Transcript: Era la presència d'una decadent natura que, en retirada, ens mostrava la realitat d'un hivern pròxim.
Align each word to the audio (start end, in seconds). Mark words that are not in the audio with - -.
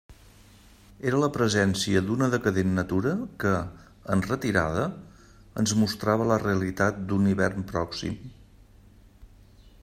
Era 1.09 1.17
la 1.23 1.27
presència 1.33 2.01
d'una 2.07 2.29
decadent 2.35 2.71
natura 2.79 3.13
que, 3.43 3.51
en 4.15 4.25
retirada, 4.29 4.87
ens 5.65 5.75
mostrava 5.83 6.29
la 6.33 6.41
realitat 6.47 6.99
d'un 7.13 7.29
hivern 7.35 7.69
pròxim. 7.75 8.19